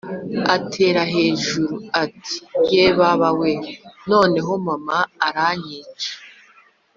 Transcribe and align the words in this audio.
atera 0.55 1.01
hejuru, 1.13 1.75
ati” 2.03 2.35
ye 2.71 2.85
baba 2.97 3.29
we, 3.39 3.51
noneho 4.09 4.51
mama 4.65 4.97
aranyica 5.27 6.11